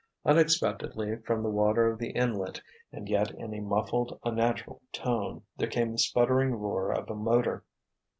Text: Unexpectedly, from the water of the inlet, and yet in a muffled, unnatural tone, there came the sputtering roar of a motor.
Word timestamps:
Unexpectedly, 0.25 1.17
from 1.17 1.43
the 1.43 1.49
water 1.51 1.87
of 1.87 1.99
the 1.99 2.09
inlet, 2.09 2.59
and 2.91 3.07
yet 3.07 3.29
in 3.29 3.53
a 3.53 3.59
muffled, 3.59 4.19
unnatural 4.25 4.81
tone, 4.91 5.43
there 5.57 5.69
came 5.69 5.91
the 5.91 5.99
sputtering 5.99 6.55
roar 6.55 6.91
of 6.91 7.07
a 7.07 7.13
motor. 7.15 7.63